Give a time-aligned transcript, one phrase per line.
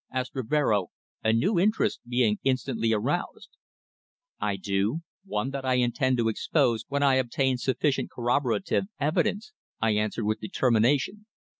[0.11, 0.87] asked Rivero,
[1.23, 3.49] a new interest being instantly aroused.
[4.39, 9.91] "I do one that I intend to expose when I obtain sufficient corroborative evidence," I
[9.91, 11.27] answered with determination.